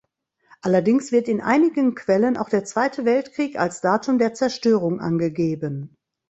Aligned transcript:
Allerdings 0.61 1.11
wird 1.11 1.27
in 1.27 1.41
einigen 1.41 1.93
Quellen 1.93 2.35
auch 2.35 2.49
der 2.49 2.65
Zweite 2.65 3.05
Weltkrieg 3.05 3.59
als 3.59 3.81
Datum 3.81 4.17
der 4.17 4.33
Zerstörung 4.33 4.99
angegeben. 4.99 5.95